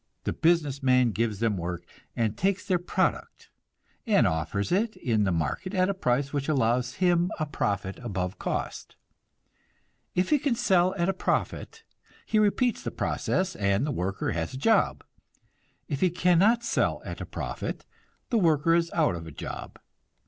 The 0.23 0.33
business 0.33 0.81
man 0.81 1.11
gives 1.11 1.41
them 1.41 1.57
work, 1.57 1.85
and 2.15 2.35
takes 2.35 2.65
their 2.65 2.79
product, 2.79 3.51
and 4.07 4.25
offers 4.25 4.71
it 4.71 4.95
in 4.97 5.25
the 5.25 5.31
market 5.31 5.75
at 5.75 5.89
a 5.91 5.93
price 5.93 6.33
which 6.33 6.49
allows 6.49 6.95
him 6.95 7.29
a 7.37 7.45
profit 7.45 7.99
above 7.99 8.39
cost. 8.39 8.95
If 10.15 10.31
he 10.31 10.39
can 10.39 10.55
sell 10.55 10.95
at 10.97 11.07
a 11.07 11.13
profit, 11.13 11.83
he 12.25 12.39
repeats 12.39 12.81
the 12.81 12.89
process, 12.89 13.55
and 13.55 13.85
the 13.85 13.91
worker 13.91 14.31
has 14.31 14.55
a 14.55 14.57
job. 14.57 15.03
If 15.87 16.01
he 16.01 16.09
cannot 16.09 16.63
sell 16.63 17.03
at 17.05 17.21
a 17.21 17.25
profit, 17.27 17.85
the 18.31 18.39
worker 18.39 18.73
is 18.73 18.89
out 18.95 19.13
of 19.13 19.27
a 19.27 19.31
job. 19.31 19.77